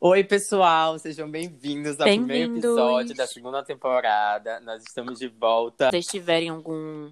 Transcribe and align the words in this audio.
Oi, 0.00 0.22
pessoal, 0.22 0.96
sejam 0.96 1.28
bem-vindos 1.28 1.98
ao 1.98 2.04
bem 2.04 2.20
primeiro 2.20 2.52
episódio 2.52 3.16
da 3.16 3.26
segunda 3.26 3.64
temporada. 3.64 4.60
Nós 4.60 4.84
estamos 4.84 5.18
de 5.18 5.26
volta. 5.26 5.86
Se 5.86 5.90
vocês 5.90 6.06
tiverem 6.06 6.50
algum 6.50 7.10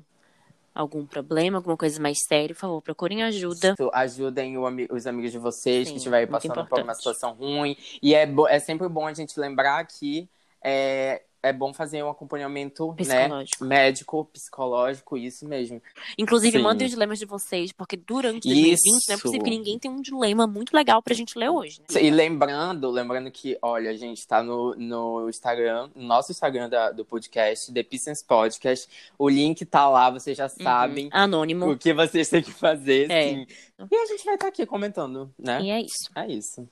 algum 0.73 1.05
problema, 1.05 1.59
alguma 1.59 1.77
coisa 1.77 2.01
mais 2.01 2.19
séria, 2.29 2.55
por 2.55 2.61
favor, 2.61 2.83
procurem 2.83 3.25
ajuda. 3.25 3.75
Isso, 3.77 3.91
ajudem 3.93 4.57
os 4.89 5.05
amigos 5.05 5.33
de 5.33 5.39
vocês 5.39 5.89
Sim, 5.89 5.95
que 5.95 5.99
estiverem 5.99 6.29
passando 6.29 6.65
por 6.65 6.81
uma 6.81 6.95
situação 6.95 7.33
ruim. 7.33 7.77
E 8.01 8.15
é, 8.15 8.29
é 8.51 8.59
sempre 8.61 8.89
bom 8.89 9.05
a 9.05 9.13
gente 9.13 9.39
lembrar 9.41 9.85
que 9.87 10.29
é, 10.63 11.25
é 11.47 11.53
bom 11.53 11.73
fazer 11.73 12.03
um 12.03 12.11
acompanhamento 12.11 12.95
né, 13.07 13.29
médico, 13.61 14.25
psicológico, 14.33 15.17
isso 15.17 15.47
mesmo. 15.47 15.81
Inclusive, 16.19 16.59
Sim. 16.59 16.65
mandem 16.65 16.87
os 16.87 16.93
dilemas 16.93 17.19
de 17.19 17.25
vocês, 17.25 17.73
porque 17.73 17.97
durante 17.97 18.49
2020 18.49 18.75
isso. 18.75 19.09
não 19.09 19.15
é 19.15 19.19
possível 19.19 19.45
que 19.45 19.51
ninguém 19.51 19.79
tenha 19.79 19.93
um 19.93 20.01
dilema 20.01 20.47
muito 20.47 20.75
legal 20.75 21.03
pra 21.03 21.15
gente 21.15 21.39
ler 21.39 21.51
hoje. 21.51 21.81
Né? 21.93 22.03
E 22.03 22.11
lembrando, 22.11 22.91
lembrando 22.91 23.31
que, 23.31 23.57
olha, 23.63 23.91
a 23.91 23.97
gente 23.97 24.27
tá 24.27 24.43
no, 24.43 24.75
no 24.75 25.29
Instagram, 25.29 25.91
no 25.95 26.07
nosso 26.07 26.33
Instagram 26.33 26.69
da, 26.69 26.91
do 26.91 27.05
podcast, 27.05 27.73
The 27.73 27.83
Pissens 27.83 28.23
Podcast. 28.23 28.89
O 29.19 29.29
link 29.29 29.65
tá 29.65 29.89
lá, 29.89 30.11
vocês 30.11 30.37
já 30.37 30.45
uhum. 30.45 30.63
sabem. 30.63 31.05
Uhum. 31.07 31.11
Anônimo. 31.13 31.71
O 31.71 31.79
que 31.79 31.93
vocês 31.93 32.29
têm 32.29 32.43
que 32.43 32.53
fazer, 32.53 33.11
é. 33.11 33.47
E 33.91 33.95
a 33.95 34.07
gente 34.07 34.25
vai 34.25 34.35
estar 34.35 34.47
tá 34.47 34.49
aqui 34.49 34.65
comentando, 34.65 35.31
né? 35.39 35.61
E 35.63 35.71
é 35.71 35.81
isso. 35.81 36.11
É 36.15 36.27
isso. 36.27 36.69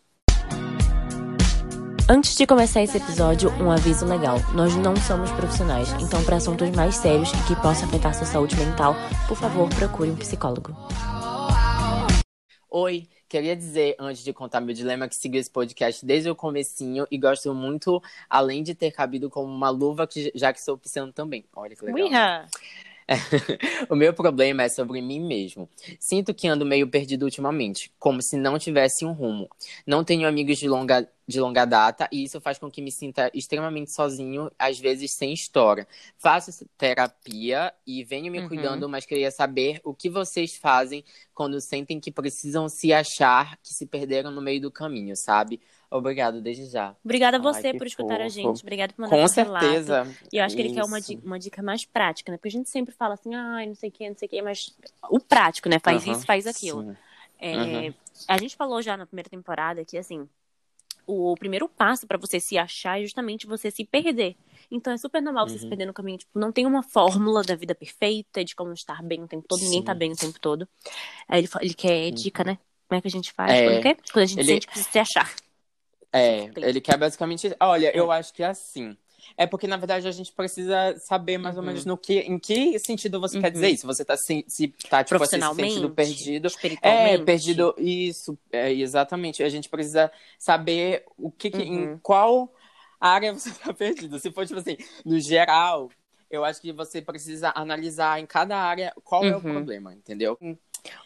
Antes 2.06 2.36
de 2.36 2.46
começar 2.46 2.82
esse 2.82 2.98
episódio, 2.98 3.48
um 3.52 3.70
aviso 3.70 4.04
legal. 4.04 4.36
Nós 4.52 4.76
não 4.76 4.94
somos 4.94 5.30
profissionais, 5.30 5.90
então 6.02 6.22
para 6.22 6.36
assuntos 6.36 6.68
mais 6.72 6.96
sérios 6.96 7.30
e 7.32 7.46
que 7.46 7.56
possam 7.62 7.88
afetar 7.88 8.14
sua 8.14 8.26
saúde 8.26 8.54
mental, 8.56 8.94
por 9.26 9.38
favor, 9.38 9.70
procure 9.70 10.10
um 10.10 10.16
psicólogo. 10.16 10.76
Oi, 12.68 13.08
queria 13.26 13.56
dizer, 13.56 13.96
antes 13.98 14.22
de 14.22 14.34
contar 14.34 14.60
meu 14.60 14.74
dilema, 14.74 15.08
que 15.08 15.16
sigo 15.16 15.36
esse 15.36 15.50
podcast 15.50 16.04
desde 16.04 16.28
o 16.28 16.36
comecinho 16.36 17.06
e 17.10 17.16
gosto 17.16 17.54
muito, 17.54 18.02
além 18.28 18.62
de 18.62 18.74
ter 18.74 18.90
cabido 18.90 19.30
como 19.30 19.50
uma 19.50 19.70
luva, 19.70 20.06
já 20.34 20.52
que 20.52 20.60
sou 20.60 20.76
pisciano 20.76 21.10
também. 21.10 21.46
Olha 21.56 21.74
que 21.74 21.86
legal. 21.86 22.06
Uiha. 22.06 22.46
o 23.88 23.94
meu 23.94 24.14
problema 24.14 24.62
é 24.62 24.68
sobre 24.68 25.00
mim 25.00 25.20
mesmo. 25.20 25.68
Sinto 25.98 26.34
que 26.34 26.48
ando 26.48 26.64
meio 26.64 26.88
perdido 26.88 27.24
ultimamente, 27.24 27.92
como 27.98 28.22
se 28.22 28.36
não 28.36 28.58
tivesse 28.58 29.04
um 29.04 29.12
rumo. 29.12 29.48
Não 29.86 30.02
tenho 30.02 30.26
amigos 30.26 30.58
de 30.58 30.68
longa, 30.68 31.08
de 31.26 31.40
longa 31.40 31.64
data 31.64 32.08
e 32.10 32.24
isso 32.24 32.40
faz 32.40 32.58
com 32.58 32.70
que 32.70 32.82
me 32.82 32.90
sinta 32.90 33.30
extremamente 33.34 33.92
sozinho, 33.92 34.50
às 34.58 34.78
vezes 34.78 35.12
sem 35.14 35.32
história. 35.32 35.86
Faço 36.16 36.50
terapia 36.78 37.72
e 37.86 38.02
venho 38.04 38.32
me 38.32 38.40
uhum. 38.40 38.48
cuidando, 38.48 38.88
mas 38.88 39.06
queria 39.06 39.30
saber 39.30 39.80
o 39.84 39.94
que 39.94 40.08
vocês 40.08 40.56
fazem 40.56 41.04
quando 41.34 41.60
sentem 41.60 42.00
que 42.00 42.10
precisam 42.12 42.68
se 42.68 42.92
achar, 42.92 43.58
que 43.62 43.74
se 43.74 43.86
perderam 43.86 44.30
no 44.30 44.40
meio 44.40 44.60
do 44.60 44.70
caminho, 44.70 45.16
sabe? 45.16 45.60
Obrigado 45.90 46.40
desde 46.40 46.66
já. 46.66 46.94
Obrigada 47.04 47.36
a 47.36 47.40
você 47.40 47.68
Ai, 47.68 47.74
por 47.74 47.86
escutar 47.86 48.14
fofo. 48.14 48.26
a 48.26 48.28
gente. 48.28 48.62
Obrigada 48.62 48.92
por 48.92 49.02
mandar 49.02 49.16
Com 49.16 49.28
certeza. 49.28 50.02
Relato. 50.02 50.28
E 50.32 50.36
eu 50.36 50.44
acho 50.44 50.56
que 50.56 50.62
ele 50.62 50.74
quer 50.74 50.84
uma, 50.84 50.98
uma 51.24 51.38
dica 51.38 51.62
mais 51.62 51.84
prática, 51.84 52.32
né? 52.32 52.38
Porque 52.38 52.48
a 52.48 52.52
gente 52.52 52.68
sempre 52.68 52.94
fala 52.94 53.14
assim, 53.14 53.34
ai, 53.34 53.66
não 53.66 53.74
sei 53.74 53.88
o 53.88 53.92
que, 53.92 54.08
não 54.08 54.16
sei 54.16 54.26
o 54.26 54.30
que, 54.30 54.42
mas 54.42 54.74
o 55.08 55.20
prático, 55.20 55.68
né? 55.68 55.78
Faz 55.78 56.06
isso, 56.06 56.26
faz 56.26 56.46
aquilo. 56.46 56.96
É, 57.38 57.56
uhum. 57.56 57.94
A 58.28 58.38
gente 58.38 58.56
falou 58.56 58.80
já 58.80 58.96
na 58.96 59.06
primeira 59.06 59.28
temporada 59.28 59.84
que, 59.84 59.98
assim, 59.98 60.28
o 61.06 61.34
primeiro 61.36 61.68
passo 61.68 62.06
para 62.06 62.18
você 62.18 62.40
se 62.40 62.56
achar 62.56 62.98
é 62.98 63.02
justamente 63.02 63.46
você 63.46 63.70
se 63.70 63.84
perder. 63.84 64.36
Então 64.70 64.92
é 64.92 64.96
super 64.96 65.20
normal 65.20 65.46
você 65.46 65.54
uhum. 65.54 65.60
se 65.60 65.68
perder 65.68 65.86
no 65.86 65.92
caminho. 65.92 66.18
Tipo, 66.18 66.38
não 66.38 66.50
tem 66.50 66.66
uma 66.66 66.82
fórmula 66.82 67.42
da 67.42 67.54
vida 67.54 67.74
perfeita, 67.74 68.44
de 68.44 68.54
como 68.54 68.72
estar 68.72 69.02
bem 69.02 69.22
o 69.22 69.28
tempo 69.28 69.46
todo. 69.46 69.58
Sim. 69.58 69.66
Ninguém 69.66 69.82
tá 69.82 69.94
bem 69.94 70.12
o 70.12 70.16
tempo 70.16 70.38
todo. 70.40 70.66
Aí 71.28 71.40
ele, 71.40 71.48
ele 71.60 71.74
quer 71.74 72.10
dica, 72.10 72.42
né? 72.42 72.58
Como 72.88 72.98
é 72.98 73.00
que 73.00 73.08
a 73.08 73.10
gente 73.10 73.32
faz? 73.32 73.52
É, 73.52 73.82
quando, 73.82 74.12
quando 74.12 74.22
a 74.22 74.26
gente 74.26 74.40
ele... 74.40 74.46
sente 74.48 74.66
que 74.66 74.72
precisa 74.72 74.90
se 74.90 74.98
achar. 74.98 75.34
É, 76.14 76.48
ele 76.56 76.80
quer 76.80 76.96
basicamente. 76.96 77.54
Olha, 77.58 77.94
eu 77.96 78.12
é. 78.12 78.18
acho 78.18 78.32
que 78.32 78.42
é 78.42 78.46
assim. 78.46 78.96
É 79.36 79.46
porque, 79.46 79.66
na 79.66 79.76
verdade, 79.76 80.06
a 80.06 80.12
gente 80.12 80.30
precisa 80.30 80.94
saber 80.98 81.38
mais 81.38 81.56
uhum. 81.56 81.62
ou 81.62 81.66
menos 81.66 81.84
no 81.84 81.96
que, 81.96 82.20
em 82.20 82.38
que 82.38 82.78
sentido 82.78 83.18
você 83.18 83.36
uhum. 83.36 83.42
quer 83.42 83.50
dizer 83.50 83.66
uhum. 83.66 83.72
isso. 83.72 83.86
Você 83.86 84.04
tá, 84.04 84.16
se, 84.16 84.44
se 84.46 84.68
tá, 84.88 85.02
tipo, 85.02 85.22
assim, 85.22 85.40
se 85.40 85.54
sentindo 85.54 85.90
perdido. 85.90 86.48
É, 86.82 87.18
perdido. 87.18 87.74
Isso, 87.78 88.38
é, 88.52 88.72
exatamente. 88.72 89.42
A 89.42 89.48
gente 89.48 89.68
precisa 89.68 90.12
saber 90.38 91.04
o 91.18 91.32
que, 91.32 91.50
que 91.50 91.62
uhum. 91.62 91.94
em 91.94 91.98
qual 91.98 92.52
área 93.00 93.32
você 93.32 93.50
tá 93.50 93.72
perdido. 93.74 94.18
Se 94.20 94.30
for, 94.30 94.46
tipo 94.46 94.60
assim, 94.60 94.76
no 95.04 95.18
geral, 95.18 95.90
eu 96.30 96.44
acho 96.44 96.60
que 96.60 96.72
você 96.72 97.02
precisa 97.02 97.52
analisar 97.56 98.20
em 98.20 98.26
cada 98.26 98.56
área 98.56 98.92
qual 99.02 99.24
é 99.24 99.32
o 99.32 99.34
uhum. 99.34 99.40
problema, 99.40 99.92
entendeu? 99.94 100.38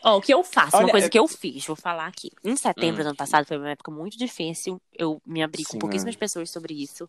Ó, 0.03 0.19
o 0.19 0.21
que 0.21 0.33
eu 0.33 0.43
faço, 0.43 0.77
Olha, 0.77 0.87
uma 0.87 0.91
coisa 0.91 1.09
que 1.09 1.19
eu 1.19 1.27
fiz, 1.29 1.65
vou 1.65 1.77
falar 1.77 2.07
aqui. 2.07 2.31
Em 2.45 2.57
setembro 2.57 3.01
hum. 3.01 3.05
do 3.05 3.09
ano 3.09 3.17
passado 3.17 3.47
foi 3.47 3.57
uma 3.57 3.71
época 3.71 3.91
muito 3.91 4.19
difícil. 4.19 4.81
Eu 4.93 5.21
me 5.25 5.43
abri 5.43 5.65
com 5.65 5.73
Sim, 5.73 5.79
pouquíssimas 5.79 6.15
é. 6.15 6.19
pessoas 6.19 6.51
sobre 6.51 6.75
isso. 6.75 7.09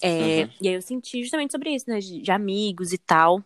É, 0.00 0.42
uhum. 0.42 0.50
E 0.60 0.68
aí 0.68 0.74
eu 0.74 0.82
senti 0.82 1.22
justamente 1.22 1.52
sobre 1.52 1.70
isso, 1.70 1.88
né? 1.88 1.98
De, 1.98 2.20
de 2.20 2.30
amigos 2.30 2.92
e 2.92 2.98
tal. 2.98 3.42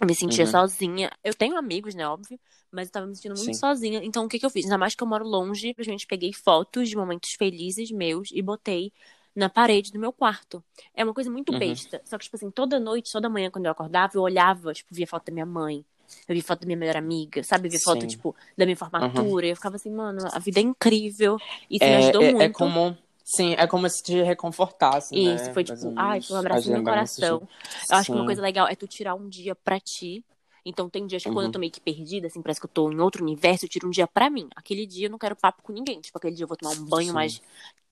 Eu 0.00 0.06
me 0.06 0.14
sentia 0.14 0.46
uhum. 0.46 0.50
sozinha. 0.50 1.10
Eu 1.22 1.34
tenho 1.34 1.56
amigos, 1.58 1.94
né, 1.94 2.08
óbvio, 2.08 2.40
mas 2.72 2.88
eu 2.88 2.92
tava 2.92 3.06
me 3.06 3.14
sentindo 3.14 3.34
muito 3.34 3.54
Sim. 3.54 3.60
sozinha. 3.60 4.00
Então, 4.02 4.24
o 4.24 4.28
que, 4.28 4.38
que 4.38 4.46
eu 4.46 4.50
fiz? 4.50 4.64
Ainda 4.64 4.78
mais 4.78 4.94
que 4.94 5.02
eu 5.02 5.06
moro 5.06 5.26
longe, 5.26 5.68
simplesmente 5.68 6.06
peguei 6.06 6.32
fotos 6.32 6.88
de 6.88 6.96
momentos 6.96 7.32
felizes 7.38 7.90
meus 7.90 8.30
e 8.32 8.40
botei 8.40 8.92
na 9.34 9.50
parede 9.50 9.92
do 9.92 9.98
meu 9.98 10.12
quarto. 10.12 10.64
É 10.94 11.04
uma 11.04 11.12
coisa 11.12 11.30
muito 11.30 11.52
uhum. 11.52 11.58
besta. 11.58 12.00
Só 12.04 12.16
que, 12.16 12.24
tipo 12.24 12.36
assim, 12.36 12.50
toda 12.50 12.80
noite, 12.80 13.12
toda 13.12 13.28
manhã, 13.28 13.50
quando 13.50 13.66
eu 13.66 13.72
acordava, 13.72 14.16
eu 14.16 14.22
olhava, 14.22 14.72
tipo, 14.72 14.94
via 14.94 15.06
foto 15.06 15.26
da 15.26 15.32
minha 15.32 15.46
mãe, 15.46 15.84
eu 16.28 16.34
vi 16.34 16.42
foto 16.42 16.60
da 16.60 16.66
minha 16.66 16.76
melhor 16.76 16.96
amiga, 16.96 17.42
sabe? 17.42 17.68
Eu 17.68 17.72
vi 17.72 17.82
foto, 17.82 18.06
tipo, 18.06 18.34
da 18.56 18.64
minha 18.64 18.76
formatura. 18.76 19.46
Uhum. 19.46 19.50
Eu 19.50 19.56
ficava 19.56 19.76
assim, 19.76 19.90
mano, 19.90 20.20
a 20.30 20.38
vida 20.38 20.60
é 20.60 20.62
incrível. 20.62 21.38
Isso 21.70 21.84
é, 21.84 21.88
me 21.88 21.96
ajudou 22.04 22.22
é, 22.22 22.26
é 22.26 22.32
muito. 22.32 22.42
É 22.42 22.48
como. 22.48 22.96
Sim, 23.24 23.54
é 23.56 23.66
como 23.66 23.88
se 23.88 24.02
te 24.02 24.20
reconfortasse. 24.22 25.14
Isso, 25.14 25.44
né? 25.44 25.54
foi 25.54 25.62
tipo, 25.62 25.92
ai, 25.94 26.20
foi 26.20 26.36
um 26.36 26.40
abraço 26.40 26.68
no 26.68 26.74
meu 26.74 26.84
coração. 26.84 27.48
Eu 27.88 27.96
acho 27.96 28.10
que 28.10 28.18
uma 28.18 28.26
coisa 28.26 28.42
legal 28.42 28.66
é 28.66 28.74
tu 28.74 28.88
tirar 28.88 29.14
um 29.14 29.28
dia 29.28 29.54
pra 29.54 29.78
ti 29.78 30.24
então 30.64 30.88
tem 30.88 31.06
dias 31.06 31.22
que 31.22 31.28
uhum. 31.28 31.34
quando 31.34 31.44
eu 31.44 31.48
uhum. 31.48 31.52
tô 31.52 31.58
meio 31.58 31.72
que 31.72 31.80
perdida, 31.80 32.26
assim, 32.26 32.42
parece 32.42 32.60
que 32.60 32.66
eu 32.66 32.70
tô 32.70 32.90
em 32.90 33.00
outro 33.00 33.22
universo, 33.22 33.64
eu 33.64 33.68
tiro 33.68 33.86
um 33.86 33.90
dia 33.90 34.06
pra 34.06 34.28
mim. 34.28 34.48
Aquele 34.54 34.86
dia 34.86 35.06
eu 35.06 35.10
não 35.10 35.18
quero 35.18 35.36
papo 35.36 35.62
com 35.62 35.72
ninguém. 35.72 36.00
Tipo, 36.00 36.18
aquele 36.18 36.34
dia 36.34 36.44
eu 36.44 36.48
vou 36.48 36.56
tomar 36.56 36.72
um 36.74 36.84
banho 36.84 37.08
Sim. 37.08 37.14
mais 37.14 37.42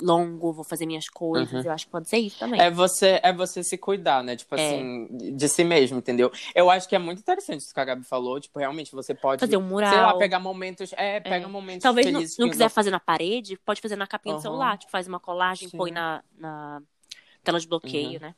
longo, 0.01 0.53
vou 0.53 0.65
fazer 0.65 0.87
minhas 0.87 1.09
coisas. 1.09 1.53
Uhum. 1.53 1.63
Eu 1.63 1.73
acho 1.73 1.87
que 1.87 1.93
pode 1.93 2.09
ser 2.09 2.19
isso 2.19 2.39
também. 2.39 2.61
É 2.61 2.71
você, 2.71 3.21
é 3.23 3.33
você 3.33 3.63
se 3.63 3.77
cuidar, 3.77 4.23
né? 4.23 4.37
Tipo 4.37 4.55
é. 4.57 4.75
assim, 4.75 5.09
de 5.11 5.49
si 5.49 5.65
mesmo, 5.65 5.99
entendeu? 5.99 6.31
Eu 6.55 6.71
acho 6.71 6.89
que 6.89 6.95
é 6.95 6.99
muito 6.99 7.21
interessante 7.21 7.61
isso 7.61 7.75
que 7.75 7.81
a 7.81 7.85
Gabi 7.85 8.05
falou. 8.05 8.41
Tipo, 8.41 8.59
realmente 8.59 8.93
você 8.93 9.15
pode. 9.15 9.41
Fazer 9.41 9.57
um 9.57 9.63
mural. 9.63 9.93
Sei 9.93 10.01
lá, 10.01 10.17
pegar 10.17 10.39
momentos. 10.39 10.93
É, 10.97 11.21
pega 11.21 11.47
é. 11.47 11.49
momentos. 11.49 11.83
Talvez 11.83 12.07
não, 12.07 12.21
não 12.39 12.51
quiser 12.51 12.65
não... 12.65 12.71
fazer 12.71 12.91
na 12.91 13.01
parede, 13.01 13.59
pode 13.65 13.81
fazer 13.81 13.97
na 13.97 14.07
capinha 14.07 14.35
uhum. 14.35 14.41
do 14.41 14.43
celular. 14.43 14.79
Tipo, 14.79 14.93
faz 14.93 15.07
uma 15.07 15.21
colagem, 15.21 15.69
Sim. 15.69 15.77
põe 15.77 15.91
na, 15.91 16.23
na 16.39 16.81
tela 17.43 17.59
de 17.59 17.67
bloqueio, 17.67 18.15
uhum. 18.15 18.21
né? 18.21 18.35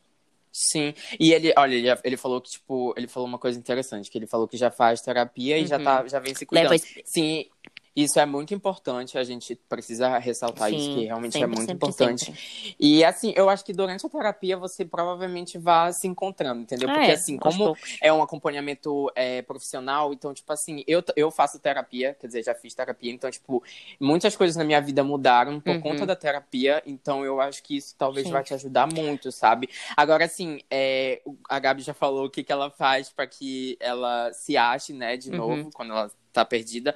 Sim. 0.53 0.95
E 1.19 1.33
ele, 1.33 1.53
olha, 1.57 1.75
ele, 1.75 1.89
ele 2.03 2.17
falou 2.17 2.41
que, 2.41 2.51
tipo, 2.51 2.93
ele 2.97 3.07
falou 3.07 3.29
uma 3.29 3.39
coisa 3.39 3.59
interessante, 3.59 4.11
que 4.11 4.19
ele 4.19 4.27
falou 4.27 4.49
que 4.49 4.57
já 4.57 4.71
faz 4.71 5.01
terapia 5.01 5.59
e 5.59 5.67
já 5.67 5.79
tá, 5.79 6.07
já 6.07 6.19
vem 6.19 6.35
se 6.35 6.45
cuidando. 6.45 6.71
Leva... 6.71 6.85
Sim, 7.05 7.47
isso 7.95 8.21
é 8.21 8.27
muito 8.27 8.55
importante, 8.55 9.19
a 9.19 9.25
gente 9.25 9.57
precisa 9.69 10.17
ressaltar 10.19 10.71
Sim, 10.71 10.77
isso, 10.77 10.95
que 10.95 11.05
realmente 11.07 11.37
é 11.37 11.41
sempre, 11.41 11.45
é 11.45 11.57
muito 11.57 11.61
sempre, 11.61 11.75
importante. 11.75 12.25
Sempre. 12.27 12.77
E 12.79 13.05
assim, 13.05 13.33
eu 13.37 13.51
acho 13.51 13.65
que 13.65 13.73
durante 13.73 14.07
a 14.07 14.09
terapia 14.09 14.57
você 14.57 14.85
provavelmente 14.85 15.59
vai 15.59 15.93
se 15.93 16.07
encontrando, 16.07 16.63
entendeu? 16.63 16.89
Ah, 16.89 16.95
Porque 16.95 17.11
é, 17.11 17.15
assim, 17.15 17.37
como 17.37 17.77
é 18.01 18.13
um 18.13 18.23
acompanhamento 18.23 19.11
é, 19.15 19.43
profissional, 19.43 20.13
então, 20.13 20.33
tipo 20.33 20.53
assim, 20.53 20.85
eu, 20.87 21.03
eu 21.17 21.31
faço 21.31 21.59
terapia, 21.59 22.17
quer 22.19 22.29
dizer, 22.29 22.45
já 22.45 22.55
fiz 22.55 22.75
terapia, 22.75 23.13
então, 23.13 23.31
tipo, 23.31 23.63
muitas 23.99 24.37
coisas 24.37 24.57
na 24.57 24.65
minha 24.65 24.81
vida 24.81 25.03
mudaram 25.03 25.61
por 25.61 25.75
uhum. 25.75 25.81
conta 25.81 26.07
da 26.07 26.15
terapia, 26.15 26.83
então 26.87 27.25
eu 27.25 27.41
acho 27.41 27.63
que 27.63 27.77
isso 27.77 27.95
talvez 27.99 28.27
Sim. 28.27 28.33
vai 28.33 28.45
te 28.45 28.55
ajudar 28.55 28.87
muito, 28.87 29.33
sabe? 29.33 29.69
Agora, 29.97 30.25
assim, 30.25 30.61
é, 30.71 31.21
a 31.49 31.59
Gabi 31.59 31.83
já 31.83 31.93
falou 31.95 32.27
o 32.27 32.31
que, 32.31 32.45
que 32.45 32.53
ela 32.53 32.71
faz 32.71 33.09
para 33.09 33.27
que 33.27 33.77
ela 33.81 34.33
se 34.33 34.57
ache, 34.57 34.93
né, 34.93 35.17
de 35.17 35.31
uhum. 35.31 35.37
novo, 35.37 35.71
quando 35.75 35.93
ela 35.93 36.11
tá 36.33 36.45
perdida. 36.45 36.95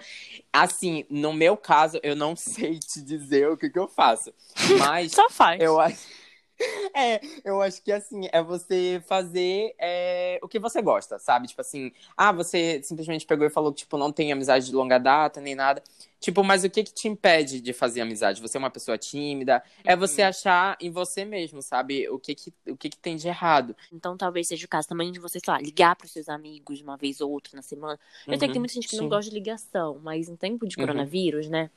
Assim, 0.52 1.04
no 1.10 1.32
meu 1.32 1.56
caso, 1.56 1.98
eu 2.02 2.14
não 2.16 2.34
sei 2.36 2.78
te 2.78 3.02
dizer 3.02 3.48
o 3.48 3.56
que, 3.56 3.70
que 3.70 3.78
eu 3.78 3.88
faço. 3.88 4.32
Mas. 4.78 5.12
Só 5.12 5.28
faz. 5.30 5.60
Eu 5.60 5.80
acho. 5.80 6.24
É, 6.94 7.20
eu 7.44 7.60
acho 7.60 7.82
que 7.82 7.90
assim, 7.90 8.28
é 8.32 8.40
você 8.40 9.02
fazer 9.08 9.74
é, 9.76 10.38
o 10.40 10.48
que 10.48 10.60
você 10.60 10.80
gosta, 10.80 11.18
sabe? 11.18 11.48
Tipo 11.48 11.60
assim, 11.60 11.92
ah, 12.16 12.30
você 12.30 12.80
simplesmente 12.82 13.26
pegou 13.26 13.44
e 13.44 13.50
falou 13.50 13.72
que, 13.72 13.80
tipo, 13.80 13.98
não 13.98 14.12
tem 14.12 14.32
amizade 14.32 14.66
de 14.66 14.72
longa 14.74 14.98
data, 14.98 15.40
nem 15.40 15.56
nada. 15.56 15.82
Tipo, 16.24 16.42
mas 16.42 16.64
o 16.64 16.70
que 16.70 16.82
que 16.82 16.94
te 16.94 17.06
impede 17.06 17.60
de 17.60 17.74
fazer 17.74 18.00
amizade? 18.00 18.40
Você 18.40 18.56
é 18.56 18.58
uma 18.58 18.70
pessoa 18.70 18.96
tímida? 18.96 19.62
É 19.84 19.90
uhum. 19.90 19.92
É 19.92 19.96
você 19.96 20.22
achar 20.22 20.74
em 20.80 20.90
você 20.90 21.22
mesmo, 21.22 21.60
sabe? 21.60 22.08
O 22.08 22.18
que 22.18 22.34
que, 22.34 22.50
o 22.66 22.74
que 22.78 22.88
que 22.88 22.96
tem 22.96 23.14
de 23.14 23.28
errado. 23.28 23.76
Então, 23.92 24.16
talvez 24.16 24.48
seja 24.48 24.64
o 24.64 24.68
caso 24.68 24.88
também 24.88 25.12
de 25.12 25.20
você, 25.20 25.38
sei 25.38 25.52
lá, 25.52 25.60
ligar 25.60 25.94
para 25.94 26.06
os 26.06 26.12
seus 26.12 26.30
amigos 26.30 26.80
uma 26.80 26.96
vez 26.96 27.20
ou 27.20 27.30
outra 27.30 27.54
na 27.54 27.60
semana. 27.60 28.00
Eu 28.26 28.32
uhum. 28.32 28.38
sei 28.38 28.48
que 28.48 28.54
tem 28.54 28.58
muita 28.58 28.72
gente 28.72 28.88
que 28.88 28.96
Sim. 28.96 29.02
não 29.02 29.08
gosta 29.10 29.30
de 29.30 29.36
ligação, 29.36 30.00
mas 30.02 30.26
em 30.26 30.34
tempo 30.34 30.66
de 30.66 30.76
uhum. 30.78 30.86
coronavírus, 30.86 31.44
uhum. 31.44 31.52
né? 31.52 31.70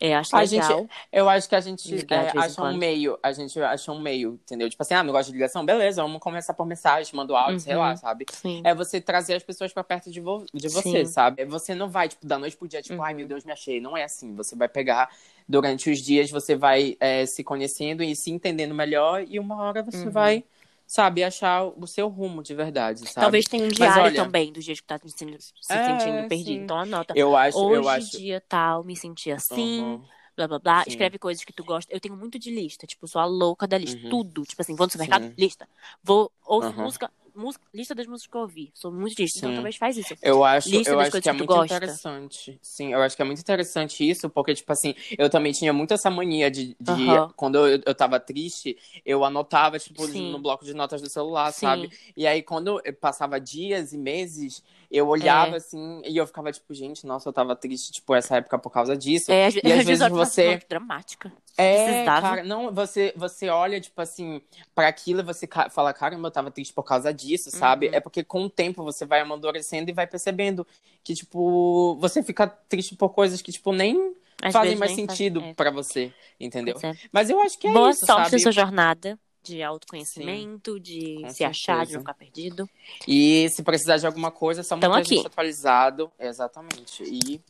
É, 0.00 0.14
acho 0.14 0.34
a 0.34 0.40
legal. 0.40 0.80
Gente, 0.80 0.90
eu 1.12 1.28
acho 1.28 1.48
que 1.48 1.54
a 1.54 1.60
gente 1.60 2.06
é, 2.12 2.32
acha 2.36 2.62
um 2.62 2.76
meio, 2.76 3.18
a 3.22 3.32
gente 3.32 3.60
acha 3.60 3.92
um 3.92 4.00
meio, 4.00 4.34
entendeu? 4.42 4.68
Tipo 4.68 4.82
assim, 4.82 4.94
ah, 4.94 5.02
não 5.02 5.12
gosto 5.12 5.28
de 5.28 5.34
ligação? 5.34 5.64
Beleza, 5.64 6.02
vamos 6.02 6.20
começar 6.20 6.52
por 6.52 6.66
mensagem, 6.66 7.14
mando 7.14 7.36
áudio, 7.36 7.54
uhum. 7.54 7.60
sei 7.60 7.76
lá, 7.76 7.90
uhum. 7.90 7.96
sabe? 7.96 8.26
Sim. 8.30 8.60
É 8.64 8.74
você 8.74 9.00
trazer 9.00 9.34
as 9.34 9.42
pessoas 9.42 9.72
pra 9.72 9.84
perto 9.84 10.10
de, 10.10 10.20
vo 10.20 10.44
de 10.52 10.68
você, 10.68 11.04
Sim. 11.04 11.06
sabe? 11.06 11.44
Você 11.44 11.74
não 11.74 11.88
vai, 11.88 12.08
tipo, 12.08 12.26
da 12.26 12.38
noite 12.38 12.56
pro 12.56 12.66
dia, 12.66 12.82
tipo, 12.82 12.96
uhum. 12.96 13.04
ai 13.04 13.14
meu 13.14 13.26
Deus, 13.26 13.44
me 13.44 13.52
achei. 13.52 13.80
Não 13.84 13.96
é 13.96 14.02
assim. 14.02 14.34
Você 14.34 14.56
vai 14.56 14.68
pegar 14.68 15.10
durante 15.48 15.90
os 15.90 16.00
dias, 16.00 16.30
você 16.30 16.56
vai 16.56 16.96
é, 16.98 17.26
se 17.26 17.44
conhecendo 17.44 18.02
e 18.02 18.16
se 18.16 18.30
entendendo 18.30 18.74
melhor, 18.74 19.24
e 19.28 19.38
uma 19.38 19.62
hora 19.62 19.82
você 19.82 20.06
uhum. 20.06 20.10
vai 20.10 20.44
sabe, 20.86 21.24
achar 21.24 21.64
o 21.64 21.86
seu 21.86 22.08
rumo 22.08 22.42
de 22.42 22.54
verdade, 22.54 23.00
sabe? 23.00 23.14
Talvez 23.14 23.44
tenha 23.46 23.64
um 23.64 23.68
diário 23.68 24.02
olha, 24.02 24.22
também 24.22 24.52
dos 24.52 24.64
dias 24.64 24.80
que 24.80 24.86
tá 24.86 24.98
se, 24.98 25.10
sentindo, 25.10 25.40
se 25.40 25.72
é, 25.72 25.98
sentindo 25.98 26.28
perdido. 26.28 26.46
Sim. 26.46 26.62
Então 26.62 26.78
anota. 26.78 27.14
Eu 27.16 27.36
acho, 27.36 27.58
Hoje, 27.58 27.80
eu 27.80 27.88
acho... 27.88 28.18
dia 28.18 28.42
tal, 28.48 28.84
me 28.84 28.96
senti 28.96 29.30
assim. 29.30 29.80
Uhum. 29.80 30.02
Blá 30.36 30.48
blá 30.48 30.58
blá. 30.58 30.84
Sim. 30.84 30.90
Escreve 30.90 31.18
coisas 31.18 31.44
que 31.44 31.52
tu 31.52 31.64
gosta. 31.64 31.92
Eu 31.92 32.00
tenho 32.00 32.16
muito 32.16 32.38
de 32.38 32.50
lista. 32.50 32.86
Tipo, 32.86 33.06
sou 33.06 33.20
a 33.20 33.24
louca 33.24 33.66
da 33.66 33.78
lista. 33.78 34.00
Uhum. 34.02 34.10
Tudo. 34.10 34.44
Tipo 34.44 34.60
assim, 34.62 34.74
vou 34.74 34.86
no 34.86 34.90
supermercado, 34.90 35.28
sim. 35.28 35.34
lista. 35.38 35.68
Vou, 36.02 36.30
ouço 36.44 36.68
uhum. 36.68 36.84
música, 36.84 37.10
música, 37.34 37.64
lista 37.72 37.94
das 37.94 38.06
músicas 38.06 38.30
que 38.30 38.36
eu 38.36 38.40
ouvi. 38.40 38.70
Sou 38.74 38.92
muito 38.92 39.16
disso. 39.16 39.38
Então 39.38 39.54
talvez 39.54 39.76
faz 39.76 39.96
isso. 39.96 40.14
Eu 40.22 40.44
acho, 40.44 40.70
lista 40.70 40.92
eu 40.92 41.00
acho 41.00 41.20
que 41.20 41.28
é 41.28 41.32
muito 41.32 41.46
gosta. 41.46 41.76
interessante. 41.76 42.58
Sim, 42.62 42.92
eu 42.92 43.00
acho 43.00 43.16
que 43.16 43.22
é 43.22 43.24
muito 43.24 43.40
interessante 43.40 44.08
isso, 44.08 44.28
porque, 44.30 44.54
tipo 44.54 44.72
assim, 44.72 44.94
eu 45.18 45.28
também 45.28 45.52
tinha 45.52 45.72
muito 45.72 45.94
essa 45.94 46.10
mania 46.10 46.50
de. 46.50 46.76
de 46.80 46.90
uhum. 46.90 47.28
Quando 47.36 47.56
eu, 47.66 47.80
eu 47.84 47.94
tava 47.94 48.20
triste, 48.20 48.76
eu 49.04 49.24
anotava, 49.24 49.78
tipo, 49.78 50.06
Sim. 50.06 50.32
no 50.32 50.38
bloco 50.38 50.64
de 50.64 50.74
notas 50.74 51.02
do 51.02 51.08
celular, 51.08 51.52
Sim. 51.52 51.60
sabe? 51.60 51.90
E 52.16 52.26
aí, 52.26 52.42
quando 52.42 52.80
passava 53.00 53.40
dias 53.40 53.92
e 53.92 53.98
meses, 53.98 54.62
eu 54.90 55.08
olhava 55.08 55.54
é. 55.54 55.56
assim 55.56 56.02
e 56.04 56.16
eu 56.16 56.26
ficava 56.26 56.52
tipo, 56.52 56.72
gente, 56.72 57.06
nossa, 57.06 57.28
eu 57.28 57.32
tava 57.32 57.56
triste, 57.56 57.92
tipo, 57.92 58.14
essa 58.14 58.36
época 58.36 58.58
por 58.58 58.70
causa 58.70 58.96
disso. 58.96 59.32
É, 59.32 59.48
e 59.62 59.72
às 59.72 59.84
vezes 59.84 60.08
você. 60.08 60.60
Dramática. 60.68 61.32
É, 61.56 62.04
cara, 62.04 62.42
não, 62.42 62.72
você, 62.72 63.12
você 63.16 63.48
olha, 63.48 63.80
tipo 63.80 64.00
assim, 64.00 64.40
para 64.74 64.88
aquilo 64.88 65.20
e 65.20 65.22
você 65.22 65.48
fala, 65.70 65.92
caramba, 65.92 66.26
eu 66.28 66.32
tava 66.32 66.50
triste 66.50 66.74
por 66.74 66.82
causa 66.82 67.14
disso, 67.14 67.50
sabe? 67.50 67.88
Uhum. 67.88 67.94
É 67.94 68.00
porque 68.00 68.24
com 68.24 68.44
o 68.44 68.50
tempo 68.50 68.82
você 68.82 69.06
vai 69.06 69.20
amadurecendo 69.20 69.88
e 69.88 69.94
vai 69.94 70.06
percebendo 70.06 70.66
que, 71.04 71.14
tipo, 71.14 71.96
você 72.00 72.22
fica 72.22 72.46
triste 72.46 72.96
por 72.96 73.10
coisas 73.10 73.40
que, 73.40 73.52
tipo, 73.52 73.72
nem 73.72 74.14
Às 74.42 74.52
fazem 74.52 74.74
mais 74.74 74.94
sentido 74.94 75.40
faz... 75.40 75.52
é. 75.52 75.54
para 75.54 75.70
você, 75.70 76.12
entendeu? 76.40 76.76
É. 76.82 76.92
Mas 77.12 77.30
eu 77.30 77.40
acho 77.40 77.56
que 77.58 77.68
é 77.68 77.72
Boa 77.72 77.90
isso, 77.90 78.04
sorte 78.04 78.30
sabe? 78.30 78.42
sua 78.42 78.52
jornada 78.52 79.18
de 79.44 79.62
autoconhecimento, 79.62 80.74
Sim, 80.74 80.80
de 80.80 81.16
se 81.28 81.34
certeza. 81.34 81.46
achar, 81.48 81.86
de 81.86 81.92
não 81.92 82.00
ficar 82.00 82.14
perdido. 82.14 82.68
E 83.06 83.46
se 83.50 83.62
precisar 83.62 83.98
de 83.98 84.06
alguma 84.06 84.30
coisa, 84.30 84.62
é 84.62 84.64
só 84.64 84.74
manter 84.74 85.00
aqui. 85.00 85.24
atualizado. 85.24 86.10
Exatamente. 86.18 87.04
E 87.04 87.40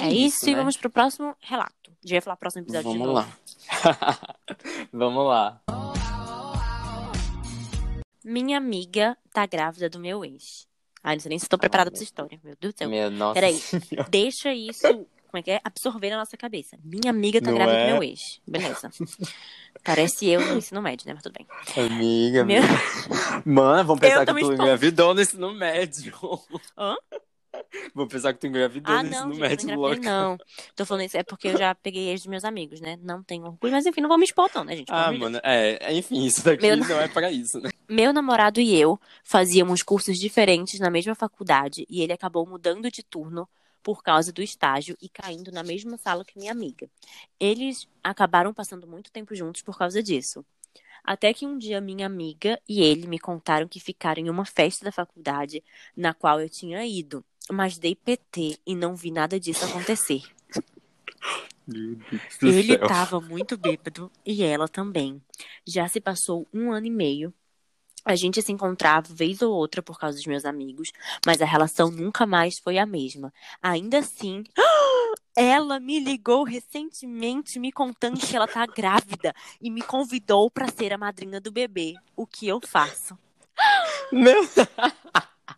é, 0.00 0.08
isso, 0.08 0.36
isso 0.36 0.46
né? 0.46 0.52
e 0.52 0.54
vamos 0.54 0.76
pro 0.76 0.90
próximo 0.90 1.36
relato. 1.40 1.92
Já 2.04 2.16
ia 2.16 2.22
falar 2.22 2.36
próximo 2.36 2.62
episódio 2.62 2.92
vamos 2.92 3.00
de 3.00 3.06
novo. 3.06 3.18
Lá. 3.18 4.28
vamos 4.92 5.26
lá. 5.26 5.60
Minha 8.24 8.58
amiga 8.58 9.16
tá 9.32 9.46
grávida 9.46 9.88
do 9.88 9.98
meu 9.98 10.24
ex. 10.24 10.66
Ai, 11.02 11.14
não 11.14 11.20
sei 11.20 11.28
nem 11.30 11.38
se 11.38 11.44
estou 11.44 11.58
preparada 11.58 11.90
pra 11.90 11.96
essa 11.96 12.04
história. 12.04 12.40
Meu 12.42 12.56
Deus 12.60 12.74
do 12.74 12.78
céu. 12.78 12.88
Meu, 12.88 13.10
nossa 13.10 13.34
Peraí, 13.34 13.54
senhora. 13.54 14.08
deixa 14.10 14.52
isso, 14.52 15.06
como 15.36 15.38
é 15.38 15.42
que 15.42 15.50
é? 15.50 15.60
Absorver 15.62 16.10
na 16.10 16.16
nossa 16.16 16.36
cabeça. 16.36 16.78
Minha 16.82 17.10
amiga 17.10 17.40
tá 17.40 17.50
não 17.50 17.54
grávida 17.54 17.78
é? 17.78 17.86
do 17.86 17.92
meu 17.92 18.02
ex. 18.02 18.40
Beleza. 18.46 18.90
Parece 19.84 20.26
eu 20.26 20.40
no 20.40 20.56
ensino 20.56 20.82
médio, 20.82 21.06
né? 21.06 21.14
Mas 21.14 21.22
tudo 21.22 21.34
bem. 21.34 21.46
Amiga, 21.86 22.44
meu... 22.44 22.62
Mano, 23.44 23.84
vamos 23.84 24.00
pensar 24.00 24.26
eu 24.26 24.34
que 24.34 24.40
tu 24.40 24.52
engravidou 24.52 25.14
no 25.14 25.20
ensino 25.20 25.54
médio. 25.54 26.14
Hã? 26.76 26.96
Vou 27.94 28.06
pensar 28.06 28.32
que 28.32 28.40
tu 28.40 28.46
engravidou 28.46 28.94
ah, 28.94 29.02
não, 29.02 29.28
no 29.28 29.36
médio 29.36 29.68
não 29.68 29.76
logo. 29.76 30.00
Não, 30.00 30.38
tô 30.74 30.84
falando 30.84 31.04
isso 31.04 31.16
é 31.16 31.22
porque 31.22 31.48
eu 31.48 31.56
já 31.56 31.74
peguei 31.74 32.10
ex 32.10 32.20
dos 32.20 32.28
meus 32.28 32.44
amigos, 32.44 32.80
né? 32.80 32.98
Não 33.02 33.22
tenho 33.22 33.44
orgulho, 33.44 33.72
mas 33.72 33.86
enfim, 33.86 34.00
não 34.00 34.08
vou 34.08 34.18
me 34.18 34.24
expor 34.24 34.50
não, 34.54 34.64
né, 34.64 34.76
gente? 34.76 34.88
Ah, 34.90 35.12
mano, 35.12 35.40
é, 35.42 35.92
enfim, 35.94 36.24
isso 36.24 36.44
daqui 36.44 36.62
Meu... 36.62 36.76
não 36.76 37.00
é 37.00 37.08
pra 37.08 37.30
isso, 37.30 37.60
né? 37.60 37.70
Meu 37.88 38.12
namorado 38.12 38.60
e 38.60 38.74
eu 38.78 38.98
fazíamos 39.22 39.82
cursos 39.82 40.18
diferentes 40.18 40.80
na 40.80 40.90
mesma 40.90 41.14
faculdade 41.14 41.86
e 41.88 42.02
ele 42.02 42.12
acabou 42.12 42.44
mudando 42.44 42.90
de 42.90 43.02
turno 43.02 43.48
por 43.86 44.02
causa 44.02 44.32
do 44.32 44.42
estágio 44.42 44.96
e 45.00 45.08
caindo 45.08 45.52
na 45.52 45.62
mesma 45.62 45.96
sala 45.96 46.24
que 46.24 46.36
minha 46.36 46.50
amiga. 46.50 46.90
Eles 47.38 47.86
acabaram 48.02 48.52
passando 48.52 48.84
muito 48.84 49.12
tempo 49.12 49.32
juntos 49.32 49.62
por 49.62 49.78
causa 49.78 50.02
disso. 50.02 50.44
Até 51.06 51.32
que 51.32 51.46
um 51.46 51.56
dia 51.56 51.80
minha 51.80 52.04
amiga 52.04 52.60
e 52.68 52.82
ele 52.82 53.06
me 53.06 53.18
contaram 53.18 53.68
que 53.68 53.78
ficaram 53.78 54.20
em 54.20 54.28
uma 54.28 54.44
festa 54.44 54.84
da 54.84 54.92
faculdade 54.92 55.62
na 55.96 56.12
qual 56.12 56.40
eu 56.40 56.50
tinha 56.50 56.84
ido 56.84 57.24
mas 57.50 57.78
dei 57.78 57.94
PT 57.94 58.58
e 58.66 58.74
não 58.74 58.94
vi 58.96 59.10
nada 59.10 59.38
disso 59.38 59.64
acontecer. 59.64 60.22
Ele 62.42 62.74
estava 62.74 63.20
muito 63.20 63.56
bêbado 63.56 64.10
e 64.24 64.42
ela 64.42 64.68
também. 64.68 65.20
Já 65.66 65.88
se 65.88 66.00
passou 66.00 66.46
um 66.52 66.72
ano 66.72 66.86
e 66.86 66.90
meio. 66.90 67.34
A 68.04 68.14
gente 68.14 68.40
se 68.40 68.52
encontrava 68.52 69.12
vez 69.12 69.42
ou 69.42 69.52
outra 69.52 69.82
por 69.82 69.98
causa 69.98 70.16
dos 70.16 70.26
meus 70.26 70.44
amigos, 70.44 70.92
mas 71.26 71.42
a 71.42 71.44
relação 71.44 71.90
nunca 71.90 72.24
mais 72.24 72.56
foi 72.56 72.78
a 72.78 72.86
mesma. 72.86 73.32
Ainda 73.60 73.98
assim, 73.98 74.44
ela 75.36 75.78
me 75.78 76.00
ligou 76.00 76.42
recentemente 76.42 77.60
me 77.60 77.70
contando 77.70 78.18
que 78.18 78.34
ela 78.34 78.48
tá 78.48 78.64
grávida 78.66 79.34
e 79.60 79.70
me 79.70 79.82
convidou 79.82 80.50
para 80.50 80.68
ser 80.68 80.94
a 80.94 80.98
madrinha 80.98 81.40
do 81.40 81.52
bebê. 81.52 81.94
O 82.16 82.26
que 82.26 82.48
eu 82.48 82.58
faço? 82.60 83.18
Meu 84.10 84.42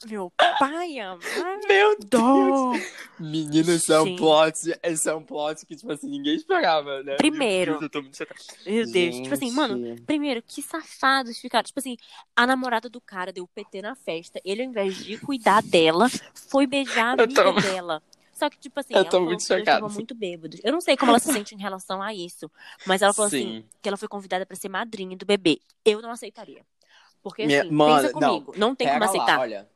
Meu 0.07 0.31
pai 0.59 0.99
amado. 0.99 1.23
Meu 1.67 1.99
Deus. 1.99 2.79
Menino, 3.19 3.73
esse 3.73 3.93
é 3.93 4.01
um 4.01 4.17
plot. 4.17 4.79
Esse 4.83 5.09
é 5.09 5.15
um 5.15 5.23
plot 5.23 5.65
que, 5.65 5.75
tipo 5.75 5.91
assim, 5.91 6.09
ninguém 6.09 6.37
esperava, 6.37 7.03
né? 7.03 7.17
Primeiro. 7.17 7.73
Meu 7.73 7.81
Deus, 7.81 7.83
eu 7.83 7.91
tô 7.91 8.03
muito 8.03 8.19
Meu 8.67 8.85
Deus. 8.85 8.93
Gente. 8.93 9.23
Tipo 9.23 9.35
assim, 9.35 9.51
mano, 9.51 9.97
primeiro, 10.03 10.43
que 10.43 10.63
safados 10.63 11.39
ficaram. 11.39 11.65
Tipo 11.65 11.81
assim, 11.81 11.97
a 12.37 12.47
namorada 12.47 12.89
do 12.89 13.01
cara 13.01 13.33
deu 13.33 13.49
PT 13.49 13.83
na 13.83 13.95
festa. 13.95 14.41
Ele, 14.45 14.63
ao 14.63 14.69
invés 14.69 14.97
de 14.97 15.17
cuidar 15.19 15.63
dela, 15.63 16.09
foi 16.35 16.67
beijar 16.67 17.19
a 17.19 17.25
amiga 17.25 17.45
tô... 17.45 17.61
dela. 17.61 18.03
Só 18.39 18.49
que, 18.49 18.57
tipo 18.57 18.79
assim, 18.79 18.95
eu 18.95 19.05
tô 19.05 19.21
muito 19.21 19.43
chocada. 19.43 19.89
muito 19.89 20.15
bêbado. 20.15 20.57
Eu 20.63 20.71
não 20.71 20.81
sei 20.81 20.97
como 20.97 21.11
ela 21.11 21.19
se 21.19 21.33
sente 21.33 21.57
em 21.57 21.59
relação 21.59 22.01
a 22.01 22.15
isso. 22.15 22.49
Mas 22.87 23.03
ela 23.03 23.13
falou 23.13 23.27
assim, 23.27 23.39
Sim. 23.39 23.59
assim, 23.59 23.69
que 23.83 23.89
ela 23.89 23.97
foi 23.97 24.07
convidada 24.07 24.47
para 24.47 24.57
ser 24.57 24.69
madrinha 24.69 25.17
do 25.17 25.27
bebê. 25.27 25.61
Eu 25.85 26.01
não 26.01 26.13
aceitaria. 26.13 26.65
Porque, 27.21 27.45
Minha... 27.45 27.63
assim, 27.63 27.71
Mano, 27.73 28.01
pensa 28.01 28.13
comigo. 28.13 28.53
Não, 28.57 28.69
não 28.69 28.75
tem 28.77 28.89
como 28.89 29.03
aceitar. 29.03 29.39
Lá, 29.39 29.41
olha, 29.41 29.69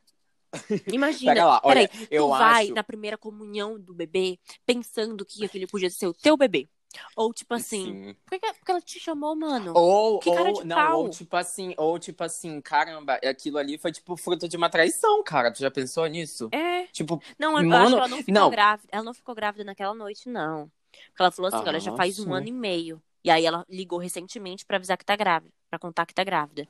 Imagina, 0.87 1.45
lá, 1.45 1.59
peraí, 1.59 1.89
eu 2.09 2.27
tu 2.27 2.33
acho... 2.33 2.43
vai 2.43 2.67
na 2.69 2.83
primeira 2.83 3.17
comunhão 3.17 3.77
do 3.77 3.93
bebê 3.93 4.39
pensando 4.65 5.25
que 5.25 5.43
aquele 5.43 5.67
podia 5.67 5.89
ser 5.89 6.07
o 6.07 6.13
teu 6.13 6.37
bebê. 6.37 6.69
Ou 7.15 7.33
tipo 7.33 7.53
assim, 7.53 8.15
por 8.25 8.39
que, 8.39 8.53
porque 8.53 8.71
ela 8.71 8.81
te 8.81 8.99
chamou, 8.99 9.35
mano? 9.35 9.73
Ou, 9.75 10.19
que 10.19 10.31
cara 10.31 10.49
ou, 10.49 10.61
de 10.61 10.67
não, 10.67 10.75
pau. 10.75 11.01
ou 11.01 11.09
tipo 11.09 11.35
assim, 11.35 11.73
ou 11.77 11.99
tipo 11.99 12.23
assim, 12.23 12.61
caramba, 12.61 13.15
aquilo 13.15 13.57
ali 13.57 13.77
foi 13.77 13.91
tipo 13.91 14.15
fruto 14.15 14.47
de 14.47 14.57
uma 14.57 14.69
traição, 14.69 15.23
cara. 15.23 15.51
Tu 15.51 15.59
já 15.59 15.71
pensou 15.71 16.05
nisso? 16.07 16.49
É. 16.51 16.87
Tipo, 16.87 17.21
não, 17.37 17.57
eu 17.57 17.67
mano... 17.67 17.75
acho 17.75 17.91
que 17.91 17.97
ela 17.97 18.07
não 18.07 18.17
ficou 18.17 18.33
não. 18.33 18.49
grávida. 18.49 18.89
Ela 18.91 19.03
não 19.03 19.13
ficou 19.13 19.35
grávida 19.35 19.63
naquela 19.63 19.93
noite, 19.93 20.29
não. 20.29 20.71
Porque 20.91 21.21
ela 21.21 21.31
falou 21.31 21.49
assim, 21.49 21.57
ah, 21.57 21.69
olha, 21.69 21.79
já 21.79 21.95
faz 21.95 22.15
sim. 22.15 22.27
um 22.27 22.33
ano 22.33 22.47
e 22.47 22.51
meio. 22.51 23.01
E 23.23 23.29
aí 23.29 23.45
ela 23.45 23.65
ligou 23.69 23.99
recentemente 23.99 24.65
para 24.65 24.77
avisar 24.77 24.97
que 24.97 25.05
tá 25.05 25.15
grávida, 25.15 25.51
para 25.69 25.79
contar 25.79 26.05
que 26.05 26.13
tá 26.13 26.23
grávida. 26.23 26.67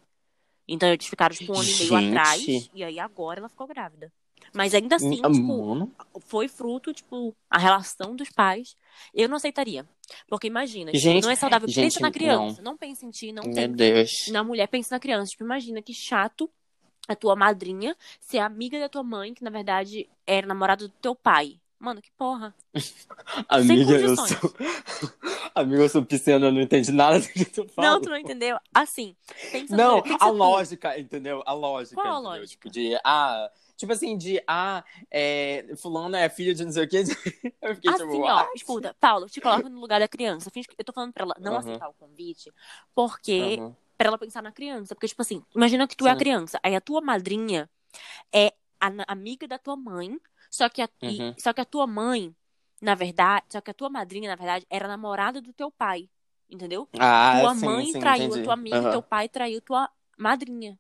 Então 0.68 0.88
eles 0.88 1.06
ficaram, 1.08 1.36
tipo, 1.36 1.51
um 1.51 1.60
ano 1.60 1.70
e 1.70 1.77
meio 1.77 2.10
atrás. 2.10 2.70
E 2.74 2.84
aí 2.84 3.00
agora 3.00 3.39
ela 3.39 3.50
ficou 3.50 3.68
grávida. 3.68 4.12
Mas 4.53 4.74
ainda 4.74 4.96
assim, 4.96 5.20
hum, 5.25 5.32
tipo, 5.32 5.68
mano. 5.68 5.92
foi 6.22 6.48
fruto, 6.48 6.94
tipo, 6.94 7.36
a 7.50 7.58
relação 7.58 8.15
dos 8.15 8.30
pais. 8.30 8.75
Eu 9.13 9.27
não 9.27 9.38
aceitaria. 9.38 9.88
Porque 10.27 10.48
imagina, 10.48 10.91
tipo, 10.91 11.03
gente, 11.03 11.24
não 11.24 11.31
é 11.31 11.36
saudável. 11.36 11.67
Gente, 11.67 11.86
pensa 11.86 12.00
na 12.00 12.12
criança. 12.12 12.62
Não. 12.62 12.72
não 12.72 12.77
pense 12.77 13.05
em 13.05 13.10
ti, 13.10 13.31
não 13.31 13.43
Meu 13.43 13.53
tem. 13.53 13.72
Deus. 13.72 14.12
Na 14.29 14.43
mulher, 14.43 14.67
pensa 14.67 14.93
na 14.95 15.00
criança. 15.00 15.31
Tipo, 15.31 15.43
imagina 15.43 15.81
que 15.81 15.93
chato 15.93 16.50
a 17.07 17.15
tua 17.15 17.36
madrinha 17.36 17.95
ser 18.19 18.39
amiga 18.39 18.79
da 18.79 18.89
tua 18.89 19.03
mãe, 19.03 19.33
que 19.33 19.43
na 19.43 19.50
verdade 19.50 20.10
era 20.25 20.48
namorada 20.48 20.88
do 20.88 20.93
teu 21.01 21.15
pai. 21.15 21.60
Mano, 21.79 22.01
que 22.01 22.12
porra. 22.12 22.55
Amiga, 23.50 24.00
eu 24.00 24.15
sou. 24.15 24.53
Amiga, 25.55 25.83
eu 25.83 25.89
sou 25.89 26.03
pisciana, 26.03 26.48
eu 26.48 26.51
não 26.51 26.62
entendi 26.62 26.91
nada 26.91 27.19
do 27.19 27.27
que 27.27 27.45
tu 27.45 27.67
fala. 27.67 27.88
Não, 27.88 28.01
tu 28.01 28.10
não 28.10 28.17
entendeu? 28.17 28.57
Assim, 28.74 29.15
pensa 29.51 29.75
Não, 29.75 30.01
pensa 30.01 30.17
a 30.19 30.29
lógica, 30.29 31.00
entendeu? 31.00 31.43
A 31.45 31.53
lógica. 31.53 31.95
Qual 31.95 32.07
a 32.07 32.19
entendeu? 32.19 32.39
lógica? 32.39 32.69
De, 32.69 33.00
ah, 33.03 33.51
tipo 33.77 33.93
assim, 33.93 34.17
de, 34.17 34.41
ah, 34.48 34.83
é, 35.12 35.74
fulano 35.77 36.15
é 36.15 36.27
filho 36.27 36.55
de 36.55 36.65
não 36.65 36.72
sei 36.72 36.86
o 36.86 36.89
quê. 36.89 37.03
Eu 37.62 37.75
fiquei 37.75 37.91
assim, 37.91 38.10
tipo, 38.10 38.22
ó, 38.22 38.48
escuta, 38.55 38.95
Paulo, 39.00 39.27
te 39.27 39.39
coloca 39.39 39.69
no 39.69 39.79
lugar 39.79 40.00
da 40.00 40.07
criança. 40.07 40.51
Eu 40.55 40.86
tô 40.86 40.91
falando 40.91 41.13
pra 41.13 41.24
ela 41.24 41.36
não 41.39 41.53
uhum. 41.53 41.60
aceitar 41.60 41.88
o 41.88 41.93
convite, 41.93 42.51
porque, 42.95 43.57
uhum. 43.60 43.75
pra 43.95 44.07
ela 44.07 44.17
pensar 44.17 44.41
na 44.41 44.51
criança. 44.51 44.95
Porque, 44.95 45.07
tipo 45.07 45.22
assim, 45.22 45.43
imagina 45.55 45.88
que 45.88 45.95
tu 45.95 46.05
Sim. 46.05 46.10
é 46.10 46.13
a 46.13 46.15
criança, 46.15 46.60
aí 46.63 46.75
a 46.75 46.81
tua 46.81 47.00
madrinha 47.00 47.69
é 48.33 48.53
a 48.79 48.91
amiga 49.07 49.48
da 49.48 49.60
tua 49.60 49.75
mãe, 49.75 50.19
só 50.50 50.67
que 50.67 50.81
a, 50.81 50.89
uhum. 51.03 51.33
e, 51.38 51.41
só 51.41 51.53
que 51.53 51.62
a 51.62 51.65
tua 51.65 51.86
mãe, 51.86 52.36
na 52.84 52.96
verdade, 52.96 53.46
só 53.50 53.62
que 53.62 53.72
a 53.72 53.74
tua 53.74 53.90
madrinha, 53.90 54.30
na 54.30 54.36
verdade, 54.36 54.66
era 54.70 54.88
namorada 54.88 55.42
do 55.42 55.54
teu 55.54 55.72
pai. 55.72 56.10
Entendeu? 56.50 56.88
Ah, 57.00 57.40
tua 57.40 57.56
sim, 57.56 57.66
mãe 57.66 57.86
sim, 57.86 58.00
traiu 58.00 58.25
entendi. 58.25 58.42
a 58.42 58.44
tua 58.44 58.54
amiga, 58.54 58.82
uhum. 58.82 58.92
teu 58.92 59.02
pai 59.02 59.30
traiu 59.30 59.62
tua 59.62 59.90
madrinha. 60.18 60.78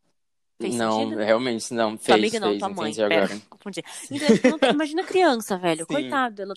Fez 0.61 0.75
não, 0.75 0.99
sentido? 0.99 1.19
realmente 1.19 1.73
não. 1.73 1.97
Fez, 1.97 2.05
tua 2.05 2.15
amiga 2.15 2.39
não, 2.39 2.47
fez, 2.49 2.59
tua 2.59 2.69
mãe. 2.69 2.93
Pera, 2.93 3.27
confundi. 3.49 3.83
Então, 4.11 4.69
imagina 4.69 5.03
criança, 5.03 5.57
velho. 5.57 5.87
Coitado. 5.87 6.41
Ela... 6.43 6.53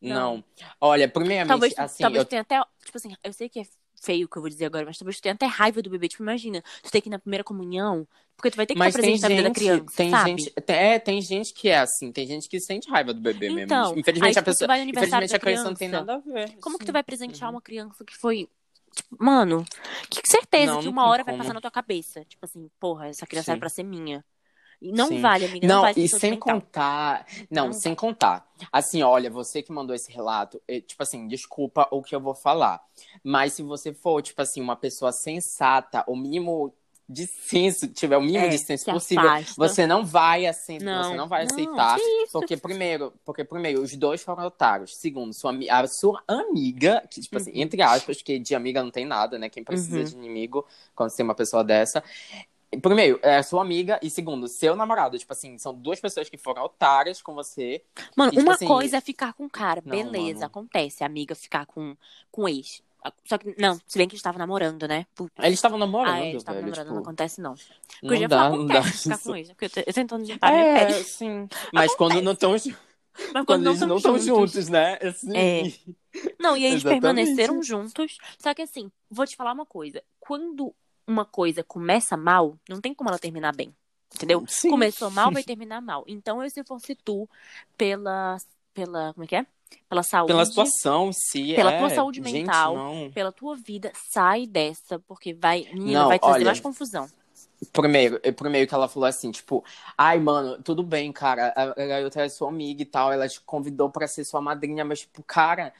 Não. 0.00 0.36
não. 0.36 0.44
Olha, 0.80 1.08
primeiramente, 1.08 1.48
talvez, 1.48 1.78
assim. 1.78 2.02
Talvez 2.02 2.24
eu... 2.24 2.28
tenha 2.28 2.42
até. 2.42 2.60
Tipo 2.84 2.96
assim, 2.96 3.14
eu 3.22 3.32
sei 3.32 3.48
que 3.48 3.60
é 3.60 3.64
feio 4.00 4.28
que 4.28 4.36
eu 4.36 4.42
vou 4.42 4.48
dizer 4.48 4.66
agora, 4.66 4.84
mas 4.84 4.98
talvez 4.98 5.16
tu 5.16 5.22
tenha 5.22 5.34
até 5.34 5.46
raiva 5.46 5.82
do 5.82 5.90
bebê. 5.90 6.08
Tipo, 6.08 6.22
imagina, 6.22 6.62
tu 6.82 6.90
tem 6.90 7.00
que 7.00 7.08
ir 7.08 7.10
na 7.10 7.18
primeira 7.18 7.42
comunhão, 7.42 8.06
porque 8.36 8.50
tu 8.50 8.56
vai 8.56 8.66
ter 8.66 8.74
que 8.74 8.78
mas 8.78 8.94
estar 8.94 9.02
presente 9.02 9.22
na 9.22 9.28
vida 9.28 9.42
da 9.42 9.50
criança, 9.50 9.84
tem 9.96 10.10
sabe? 10.10 10.30
Gente, 10.30 10.52
é, 10.66 10.98
tem 10.98 11.20
gente 11.20 11.54
que 11.54 11.68
é 11.68 11.78
assim, 11.78 12.12
tem 12.12 12.26
gente 12.26 12.48
que 12.48 12.60
sente 12.60 12.88
raiva 12.88 13.12
do 13.12 13.20
bebê 13.20 13.48
então, 13.48 13.86
mesmo. 13.86 14.00
Infelizmente, 14.00 14.38
a 14.38 14.42
pessoa, 14.42 14.78
infelizmente 14.78 15.34
a 15.34 15.38
criança 15.38 15.64
não 15.64 15.74
tem 15.74 15.88
nada 15.88 16.14
a 16.14 16.18
ver. 16.18 16.56
Como 16.60 16.78
que 16.78 16.84
tu 16.84 16.92
vai 16.92 17.02
presentear 17.02 17.48
uhum. 17.48 17.56
uma 17.56 17.62
criança 17.62 18.04
que 18.04 18.16
foi 18.16 18.48
Tipo, 18.96 19.22
mano, 19.22 19.62
que 20.08 20.22
certeza 20.24 20.72
não, 20.72 20.80
que 20.80 20.88
uma 20.88 21.06
hora 21.06 21.22
como. 21.22 21.36
vai 21.36 21.44
passar 21.44 21.52
na 21.52 21.60
tua 21.60 21.70
cabeça. 21.70 22.24
Tipo 22.24 22.46
assim, 22.46 22.70
porra, 22.80 23.08
essa 23.08 23.26
criança 23.26 23.46
Sim. 23.46 23.50
era 23.52 23.60
pra 23.60 23.68
ser 23.68 23.82
minha. 23.82 24.24
Não 24.80 25.08
Sim. 25.08 25.20
vale, 25.20 25.44
amiga. 25.46 25.66
Não, 25.66 25.76
não 25.76 25.82
vale 25.82 26.04
e 26.04 26.08
sem 26.08 26.32
mental. 26.32 26.54
contar. 26.54 27.26
Não, 27.50 27.66
não, 27.66 27.72
sem 27.72 27.94
contar. 27.94 28.46
Assim, 28.70 29.02
olha, 29.02 29.30
você 29.30 29.62
que 29.62 29.72
mandou 29.72 29.94
esse 29.94 30.12
relato, 30.12 30.60
eh, 30.68 30.80
tipo 30.80 31.02
assim, 31.02 31.26
desculpa 31.26 31.88
o 31.90 32.02
que 32.02 32.14
eu 32.14 32.20
vou 32.20 32.34
falar. 32.34 32.80
Mas 33.22 33.54
se 33.54 33.62
você 33.62 33.92
for, 33.92 34.22
tipo 34.22 34.40
assim, 34.40 34.60
uma 34.60 34.76
pessoa 34.76 35.12
sensata, 35.12 36.04
o 36.06 36.16
mínimo 36.16 36.74
de 37.08 37.26
senso, 37.26 37.86
tiver 37.86 38.16
o 38.16 38.20
mínimo 38.20 38.46
é, 38.46 38.48
de 38.48 38.58
senso 38.58 38.84
possível, 38.86 39.28
afasta. 39.28 39.54
você 39.56 39.86
não 39.86 40.04
vai 40.04 40.44
assim, 40.44 40.78
não, 40.78 41.04
você 41.04 41.14
não 41.14 41.28
vai 41.28 41.44
não, 41.44 41.52
aceitar, 41.52 41.98
porque 42.32 42.56
primeiro, 42.56 43.12
porque 43.24 43.44
primeiro 43.44 43.80
os 43.80 43.94
dois 43.94 44.22
foram 44.22 44.44
otários. 44.44 44.96
Segundo, 44.96 45.32
sua 45.32 45.52
a 45.70 45.86
sua 45.86 46.20
amiga, 46.26 47.06
que 47.08 47.20
tipo 47.20 47.36
assim, 47.36 47.50
uhum. 47.50 47.56
assim, 47.56 47.62
entre 47.62 47.82
aspas, 47.82 48.20
que 48.20 48.40
de 48.40 48.56
amiga 48.56 48.82
não 48.82 48.90
tem 48.90 49.04
nada, 49.04 49.38
né? 49.38 49.48
Quem 49.48 49.62
precisa 49.62 49.98
uhum. 49.98 50.04
de 50.04 50.16
inimigo 50.16 50.66
quando 50.96 51.10
você 51.10 51.18
tem 51.18 51.24
uma 51.24 51.34
pessoa 51.34 51.62
dessa. 51.62 52.02
Primeiro, 52.82 53.18
é 53.22 53.42
sua 53.42 53.62
amiga, 53.62 53.98
e 54.02 54.10
segundo, 54.10 54.48
seu 54.48 54.74
namorado. 54.74 55.18
Tipo 55.18 55.32
assim, 55.32 55.56
são 55.56 55.72
duas 55.74 56.00
pessoas 56.00 56.28
que 56.28 56.36
foram 56.36 56.64
otárias 56.64 57.22
com 57.22 57.34
você. 57.34 57.82
Mano, 58.16 58.32
e, 58.32 58.36
tipo 58.36 58.42
uma 58.42 58.54
assim, 58.54 58.66
coisa 58.66 58.96
é 58.96 59.00
ficar 59.00 59.32
com 59.34 59.46
o 59.46 59.50
cara, 59.50 59.82
não, 59.84 59.90
beleza, 59.90 60.34
mano. 60.34 60.46
acontece, 60.46 61.02
a 61.02 61.06
amiga 61.06 61.34
ficar 61.34 61.64
com, 61.66 61.96
com 62.30 62.48
ex. 62.48 62.82
Só 63.24 63.38
que, 63.38 63.54
não, 63.56 63.80
se 63.86 63.98
bem 63.98 64.08
que 64.08 64.14
eles 64.14 64.20
estavam 64.20 64.38
namorando, 64.38 64.88
né? 64.88 65.06
Putz. 65.14 65.32
Eles 65.38 65.54
estavam 65.54 65.78
namorando, 65.78 66.14
ah, 66.14 66.26
eles 66.26 66.42
estavam 66.42 66.60
namorando, 66.60 66.86
tipo... 66.86 66.94
não 66.94 67.02
acontece, 67.02 67.40
não. 67.40 67.54
Porque 68.00 68.20
não 68.20 68.28
dá, 68.28 68.50
não 68.50 68.66
dá. 68.66 68.82
Ficar 68.82 69.18
com 69.18 69.36
eles, 69.36 69.48
porque 69.52 69.66
eu, 69.66 69.84
eu 69.86 69.92
tentando 69.92 70.24
juntar 70.24 70.52
é, 70.52 70.86
minha 70.86 71.04
sim. 71.04 71.48
Mas 71.72 71.92
acontece. 71.92 71.96
quando 71.96 72.22
não 72.22 72.32
estão... 72.32 72.52
Mas 72.52 72.64
quando, 73.32 73.46
quando 73.46 73.66
eles 73.68 73.80
não 73.80 73.96
estão 73.96 74.18
juntos, 74.18 74.52
juntos, 74.52 74.68
né? 74.68 74.98
Assim... 75.00 75.36
É. 75.36 75.72
Não, 76.38 76.56
e 76.56 76.64
eles 76.64 76.80
Exatamente. 76.84 77.00
permaneceram 77.00 77.62
juntos. 77.62 78.18
Só 78.38 78.52
que 78.52 78.62
assim, 78.62 78.90
vou 79.08 79.26
te 79.26 79.36
falar 79.36 79.52
uma 79.52 79.66
coisa. 79.66 80.02
Quando 80.18 80.74
uma 81.06 81.24
coisa 81.24 81.62
começa 81.62 82.16
mal, 82.16 82.58
não 82.68 82.80
tem 82.80 82.94
como 82.94 83.10
ela 83.10 83.18
terminar 83.18 83.54
bem. 83.54 83.74
Entendeu? 84.14 84.44
Sim. 84.46 84.70
Começou 84.70 85.10
mal, 85.10 85.30
vai 85.30 85.42
terminar 85.44 85.80
mal. 85.80 86.04
Então, 86.06 86.42
eu, 86.42 86.48
se 86.50 86.64
fosse 86.64 86.94
tu, 86.94 87.28
pela. 87.76 88.36
pela 88.72 89.12
como 89.12 89.24
é 89.24 89.26
que 89.26 89.36
é? 89.36 89.46
pela 89.88 90.02
saúde. 90.02 90.32
Pela 90.32 90.44
situação 90.44 91.10
si. 91.12 91.54
Pela 91.54 91.72
é, 91.72 91.78
tua 91.78 91.90
saúde 91.90 92.20
mental, 92.20 92.76
gente, 92.76 93.12
pela 93.12 93.32
tua 93.32 93.56
vida. 93.56 93.92
Sai 94.10 94.46
dessa, 94.46 94.98
porque 95.00 95.34
vai, 95.34 95.66
menina, 95.72 96.02
não, 96.02 96.08
vai 96.08 96.18
trazer 96.18 96.34
olha, 96.34 96.44
mais 96.44 96.60
confusão. 96.60 97.08
Primeiro, 97.72 98.20
primeiro 98.34 98.68
que 98.68 98.74
ela 98.74 98.88
falou 98.88 99.08
assim, 99.08 99.30
tipo, 99.30 99.64
ai, 99.96 100.18
mano, 100.18 100.62
tudo 100.62 100.82
bem, 100.82 101.10
cara, 101.10 101.52
a 101.56 101.86
garota 101.86 102.22
é 102.22 102.28
sua 102.28 102.48
amiga 102.48 102.82
e 102.82 102.86
tal, 102.86 103.12
ela 103.12 103.28
te 103.28 103.40
convidou 103.40 103.90
para 103.90 104.06
ser 104.06 104.24
sua 104.24 104.40
madrinha, 104.40 104.84
mas, 104.84 105.00
tipo, 105.00 105.22
cara, 105.22 105.72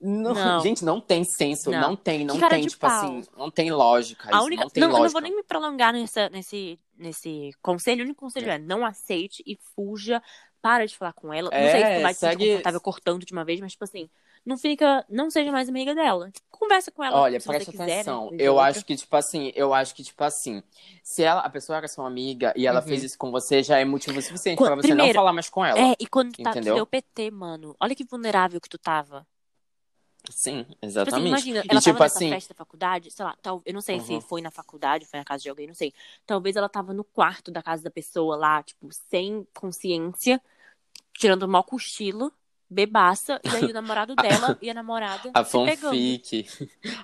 não, 0.00 0.34
não. 0.34 0.60
Gente, 0.60 0.84
não 0.84 1.00
tem 1.00 1.24
senso, 1.24 1.70
não, 1.70 1.80
não 1.80 1.96
tem, 1.96 2.24
não 2.24 2.38
tem, 2.38 2.66
tipo 2.66 2.80
pau. 2.80 2.90
assim, 2.90 3.22
não 3.36 3.50
tem 3.50 3.70
lógica. 3.70 4.28
A 4.30 4.42
única... 4.42 4.62
não 4.62 4.70
tem 4.70 4.80
não, 4.80 4.90
lógica. 4.90 5.02
Eu 5.02 5.04
não 5.04 5.12
vou 5.12 5.20
nem 5.20 5.36
me 5.36 5.42
prolongar 5.42 5.92
nessa, 5.92 6.28
nesse, 6.28 6.78
nesse 6.96 7.50
conselho. 7.62 8.02
O 8.02 8.04
único 8.04 8.20
conselho 8.20 8.50
é. 8.50 8.54
é 8.54 8.58
não 8.58 8.84
aceite 8.84 9.42
e 9.46 9.58
fuja 9.74 10.22
para 10.60 10.86
de 10.86 10.96
falar 10.96 11.12
com 11.12 11.32
ela. 11.32 11.50
É, 11.52 11.62
não 11.62 11.70
sei 11.70 11.84
se 11.84 11.98
tu 11.98 12.02
vai 12.02 12.14
segue... 12.14 12.44
se 12.44 12.50
confortável 12.50 12.80
cortando 12.80 13.24
de 13.24 13.32
uma 13.32 13.44
vez, 13.44 13.60
mas 13.60 13.72
tipo 13.72 13.84
assim, 13.84 14.08
não 14.44 14.56
fica, 14.56 15.04
não 15.08 15.30
seja 15.30 15.52
mais 15.52 15.68
amiga 15.68 15.94
dela. 15.94 16.30
Conversa 16.50 16.90
com 16.90 17.04
ela. 17.04 17.20
Olha, 17.20 17.40
presta 17.40 17.70
atenção. 17.70 18.28
Quiser, 18.28 18.36
né, 18.36 18.44
eu 18.44 18.58
acho 18.58 18.84
que 18.84 18.96
tipo 18.96 19.14
assim, 19.16 19.52
eu 19.54 19.74
acho 19.74 19.94
que 19.94 20.02
tipo 20.02 20.22
assim, 20.24 20.62
se 21.02 21.22
ela, 21.22 21.40
a 21.40 21.50
pessoa 21.50 21.78
era 21.78 21.88
sua 21.88 22.06
amiga 22.06 22.52
e 22.56 22.66
ela 22.66 22.80
uhum. 22.80 22.86
fez 22.86 23.02
isso 23.04 23.18
com 23.18 23.30
você, 23.30 23.62
já 23.62 23.78
é 23.78 23.84
motivo 23.84 24.20
suficiente 24.22 24.58
para 24.58 24.74
você 24.74 24.88
Primeiro, 24.88 25.14
não 25.14 25.14
falar 25.14 25.32
mais 25.32 25.48
com 25.48 25.64
ela. 25.64 25.78
É, 25.78 25.94
e 25.98 26.06
quando 26.06 26.32
tu, 26.32 26.42
tá, 26.42 26.52
tu 26.52 26.60
deu 26.60 26.86
PT, 26.86 27.30
mano, 27.30 27.76
olha 27.80 27.94
que 27.94 28.04
vulnerável 28.04 28.60
que 28.60 28.68
tu 28.68 28.78
tava. 28.78 29.26
Sim, 30.30 30.66
exatamente. 30.82 31.24
Tipo 31.24 31.36
assim, 31.36 31.50
imagina, 31.50 31.58
ela 31.68 31.78
e, 31.78 31.82
tipo 31.82 31.98
nessa 32.00 32.16
assim... 32.16 32.28
festa 32.30 32.54
da 32.54 32.58
faculdade, 32.58 33.10
sei 33.10 33.24
lá, 33.24 33.36
tal, 33.40 33.62
eu 33.64 33.72
não 33.72 33.80
sei 33.80 33.96
uhum. 33.96 34.04
se 34.04 34.20
foi 34.20 34.40
na 34.40 34.50
faculdade, 34.50 35.06
foi 35.06 35.18
na 35.18 35.24
casa 35.24 35.42
de 35.42 35.48
alguém, 35.48 35.66
não 35.66 35.74
sei. 35.74 35.92
Talvez 36.26 36.56
ela 36.56 36.68
tava 36.68 36.92
no 36.92 37.04
quarto 37.04 37.50
da 37.50 37.62
casa 37.62 37.82
da 37.82 37.90
pessoa 37.90 38.36
lá, 38.36 38.62
tipo, 38.62 38.88
sem 38.92 39.46
consciência, 39.54 40.40
tirando 41.14 41.44
um 41.44 41.48
mau 41.48 41.64
cochilo, 41.64 42.32
bebaça, 42.70 43.40
e 43.44 43.48
aí 43.48 43.64
o 43.64 43.72
namorado 43.74 44.14
dela 44.14 44.58
e 44.60 44.70
a 44.70 44.74
namorada 44.74 45.30
a 45.32 45.44
fanfic. 45.44 46.46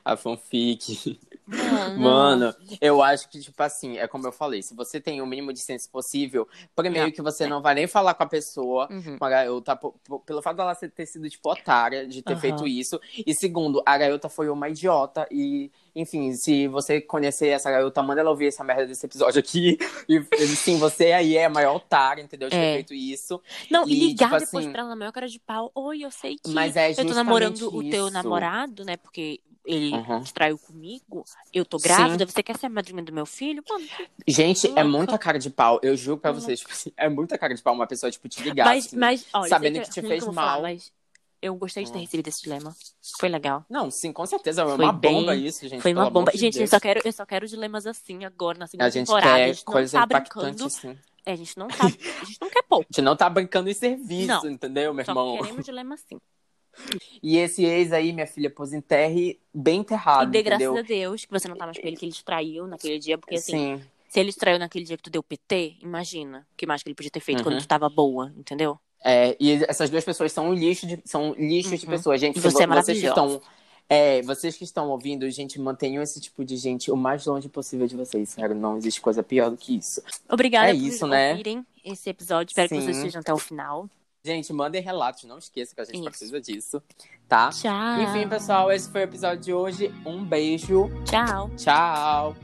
A 0.04 0.16
fanfic. 0.16 1.18
Mano. 1.46 2.00
Mano, 2.00 2.54
eu 2.80 3.02
acho 3.02 3.28
que, 3.28 3.38
tipo 3.38 3.62
assim, 3.62 3.98
é 3.98 4.08
como 4.08 4.26
eu 4.26 4.32
falei, 4.32 4.62
se 4.62 4.74
você 4.74 4.98
tem 4.98 5.20
o 5.20 5.26
mínimo 5.26 5.52
de 5.52 5.60
senso 5.60 5.90
possível, 5.90 6.48
primeiro 6.74 7.08
é. 7.08 7.10
que 7.10 7.20
você 7.20 7.46
não 7.46 7.60
vai 7.60 7.74
nem 7.74 7.86
falar 7.86 8.14
com 8.14 8.22
a 8.22 8.26
pessoa, 8.26 8.88
uhum. 8.90 9.18
com 9.18 9.24
a 9.24 9.30
garota, 9.30 9.78
pelo 10.24 10.40
fato 10.40 10.56
dela 10.56 10.74
ter 10.74 11.06
sido, 11.06 11.28
tipo, 11.28 11.50
otária 11.50 12.06
de 12.06 12.22
ter 12.22 12.32
uhum. 12.32 12.40
feito 12.40 12.66
isso. 12.66 12.98
E 13.26 13.34
segundo, 13.34 13.82
a 13.84 13.98
garota 13.98 14.28
foi 14.28 14.48
uma 14.48 14.68
idiota 14.68 15.26
e 15.30 15.70
enfim, 15.94 16.32
se 16.32 16.66
você 16.66 17.00
conhecer 17.00 17.48
essa 17.48 17.70
garota, 17.70 18.02
manda 18.02 18.20
ela 18.20 18.30
ouvir 18.30 18.48
essa 18.48 18.64
merda 18.64 18.86
desse 18.86 19.06
episódio 19.06 19.38
aqui. 19.38 19.78
E 20.06 20.20
sim, 20.56 20.76
você 20.76 21.12
aí 21.12 21.36
é 21.36 21.46
a 21.46 21.50
maior 21.50 21.76
otária, 21.76 22.20
entendeu? 22.20 22.48
De 22.50 22.56
é. 22.56 22.58
ter 22.58 22.74
feito 22.74 22.94
isso. 22.94 23.40
Não, 23.70 23.88
e, 23.88 23.92
e 23.92 24.08
ligar 24.08 24.28
tipo 24.28 24.40
depois 24.40 24.64
assim... 24.64 24.72
pra 24.72 24.80
ela 24.80 24.90
na 24.90 24.96
maior 24.96 25.12
cara 25.12 25.26
de 25.26 25.38
pau. 25.38 25.53
Oi, 25.74 26.04
eu 26.04 26.10
sei 26.10 26.36
que 26.36 26.50
Mas 26.50 26.76
é 26.76 26.92
eu 26.92 27.06
tô 27.06 27.14
namorando 27.14 27.54
isso. 27.56 27.76
o 27.76 27.90
teu 27.90 28.10
namorado, 28.10 28.84
né? 28.84 28.96
Porque 28.96 29.40
ele 29.64 29.92
uhum. 29.92 30.22
traiu 30.24 30.58
comigo, 30.58 31.24
eu 31.52 31.64
tô 31.64 31.78
grávida, 31.78 32.26
Sim. 32.26 32.32
você 32.32 32.42
quer 32.42 32.56
ser 32.58 32.66
a 32.66 32.68
madrinha 32.68 33.02
do 33.02 33.12
meu 33.12 33.24
filho? 33.24 33.62
Mano, 33.68 33.86
Gente, 34.28 34.70
é 34.76 34.84
muita 34.84 35.16
cara 35.18 35.38
de 35.38 35.48
pau. 35.48 35.80
Eu 35.82 35.96
juro 35.96 36.18
pra 36.18 36.32
vocês, 36.32 36.60
tipo 36.60 36.72
assim, 36.72 36.92
é 36.96 37.08
muita 37.08 37.38
cara 37.38 37.54
de 37.54 37.62
pau 37.62 37.74
uma 37.74 37.86
pessoa, 37.86 38.10
tipo, 38.10 38.28
te 38.28 38.42
ligar, 38.42 38.66
mas, 38.66 38.86
assim, 38.86 38.96
mas, 38.96 39.26
olha, 39.32 39.48
sabendo 39.48 39.80
que, 39.80 39.86
que 39.86 39.90
te 39.90 40.02
fez 40.02 40.24
mal. 40.26 40.34
Falar, 40.34 40.62
mas 40.62 40.92
eu 41.40 41.54
gostei 41.56 41.84
de 41.84 41.92
ter 41.92 41.98
recebido 41.98 42.28
esse 42.28 42.42
dilema. 42.42 42.74
Foi 43.18 43.28
legal. 43.28 43.64
Não, 43.68 43.90
sim, 43.90 44.12
com 44.12 44.24
certeza. 44.24 44.62
É 44.62 44.64
uma 44.64 44.92
bem... 44.92 45.12
bomba 45.12 45.34
isso, 45.34 45.68
gente. 45.68 45.82
Foi 45.82 45.92
uma 45.92 46.08
bomba. 46.08 46.32
gente, 46.34 46.58
eu 46.58 46.66
só, 46.66 46.80
quero, 46.80 47.00
eu 47.04 47.12
só 47.12 47.26
quero 47.26 47.46
dilemas 47.46 47.86
assim 47.86 48.24
agora, 48.24 48.58
na 48.58 48.66
segunda 48.66 48.86
a 48.86 48.90
gente 48.90 49.06
temporada. 49.06 49.36
Quer 49.36 49.44
a 49.44 49.46
gente 49.48 49.64
coisa 49.64 49.98
tá 49.98 50.06
brincando. 50.06 50.64
Assim. 50.64 50.98
É, 51.26 51.32
a 51.32 51.36
gente 51.36 51.56
não 51.58 51.68
tá. 51.68 51.84
A 51.86 52.24
gente 52.24 52.38
não 52.40 52.50
quer 52.50 52.62
pouco. 52.62 52.84
A 52.84 52.92
gente 52.92 53.04
não 53.04 53.16
tá 53.16 53.28
brincando 53.30 53.70
em 53.70 53.74
serviço, 53.74 54.26
não. 54.26 54.50
entendeu, 54.50 54.92
meu 54.92 55.04
só 55.04 55.12
irmão? 55.12 55.38
Queremos 55.38 55.64
dilema 55.64 55.94
assim. 55.94 56.20
E 57.22 57.36
esse 57.36 57.64
ex 57.64 57.92
aí, 57.92 58.12
minha 58.12 58.26
filha, 58.26 58.50
pôs 58.50 58.72
enterre 58.72 59.40
bem 59.52 59.80
enterrado. 59.80 60.28
E 60.28 60.32
dê 60.32 60.42
graças 60.42 60.76
a 60.76 60.82
Deus 60.82 61.24
que 61.24 61.30
você 61.30 61.48
não 61.48 61.56
tá 61.56 61.66
mais 61.66 61.78
com 61.78 61.86
ele, 61.86 61.96
que 61.96 62.04
ele 62.04 62.12
te 62.12 62.24
traiu 62.24 62.66
naquele 62.66 62.98
dia, 62.98 63.16
porque 63.16 63.36
assim. 63.36 63.78
Sim. 63.78 63.84
Se 64.08 64.20
ele 64.20 64.32
traiu 64.32 64.60
naquele 64.60 64.84
dia 64.84 64.96
que 64.96 65.02
tu 65.02 65.10
deu 65.10 65.24
PT, 65.24 65.76
imagina 65.82 66.46
o 66.52 66.56
que 66.56 66.66
mais 66.66 66.82
que 66.82 66.88
ele 66.88 66.94
podia 66.94 67.10
ter 67.10 67.18
feito 67.18 67.38
uhum. 67.38 67.44
quando 67.44 67.58
tu 67.58 67.66
tava 67.66 67.88
boa, 67.88 68.32
entendeu? 68.36 68.78
É, 69.04 69.36
e 69.40 69.64
essas 69.68 69.90
duas 69.90 70.04
pessoas 70.04 70.32
são 70.32 70.50
um 70.50 70.54
lixo 70.54 70.86
de, 70.86 71.02
são 71.04 71.34
lixos 71.36 71.72
uhum. 71.72 71.78
de 71.78 71.86
pessoas. 71.86 72.20
Gente, 72.20 72.38
você 72.38 72.62
é 72.62 72.66
vocês 72.66 73.00
que 73.00 73.06
estão. 73.06 73.40
É, 73.88 74.22
vocês 74.22 74.56
que 74.56 74.64
estão 74.64 74.88
ouvindo, 74.88 75.28
gente, 75.30 75.60
mantenham 75.60 76.02
esse 76.02 76.20
tipo 76.20 76.44
de 76.44 76.56
gente 76.56 76.90
o 76.90 76.96
mais 76.96 77.26
longe 77.26 77.48
possível 77.48 77.86
de 77.86 77.96
vocês. 77.96 78.30
Sério, 78.30 78.54
não 78.54 78.76
existe 78.76 79.00
coisa 79.00 79.22
pior 79.22 79.50
do 79.50 79.56
que 79.56 79.76
isso. 79.76 80.02
Obrigada 80.28 80.70
é 80.70 80.74
por 80.74 80.82
isso, 80.82 81.06
né? 81.06 81.32
ouvirem 81.32 81.66
esse 81.84 82.08
episódio. 82.08 82.50
Espero 82.50 82.68
Sim. 82.68 82.76
que 82.76 82.82
vocês 82.82 82.96
estejam 82.96 83.20
até 83.20 83.32
o 83.32 83.38
final. 83.38 83.88
Gente, 84.24 84.54
mandem 84.54 84.80
relatos, 84.80 85.24
não 85.24 85.36
esqueça 85.36 85.74
que 85.74 85.80
a 85.82 85.84
gente 85.84 85.96
isso. 85.96 86.08
precisa 86.08 86.40
disso, 86.40 86.82
tá? 87.28 87.50
Tchau. 87.50 88.00
Enfim, 88.00 88.26
pessoal, 88.26 88.72
esse 88.72 88.90
foi 88.90 89.02
o 89.02 89.04
episódio 89.04 89.44
de 89.44 89.52
hoje. 89.52 89.94
Um 90.06 90.24
beijo. 90.24 90.90
Tchau. 91.04 91.50
Tchau. 91.56 92.34